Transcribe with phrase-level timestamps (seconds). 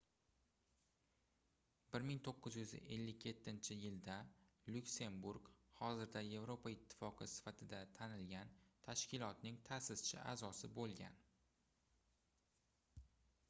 [1.97, 4.15] 1957-yilda
[4.69, 8.55] lyuksemburg hozirda yevropa ittifoqi sifatida tanilgan
[8.89, 11.21] tashkilotning taʼsischi aʼzosi boʻlgan